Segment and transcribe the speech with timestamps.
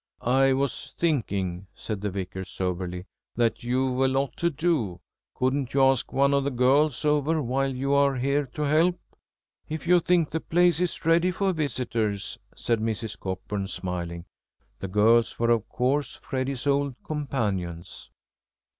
[0.23, 3.05] "I was thinking," said the Vicar soberly,
[3.35, 4.99] "that you've a lot to do.
[5.35, 8.97] Couldn't you ask one of the girls over while you are here to help?"
[9.69, 13.19] "If you think the place is ready for visitors," said Mrs.
[13.19, 14.25] Cockburn, smiling.
[14.79, 18.09] The girls were, of course, Freddy's old companions.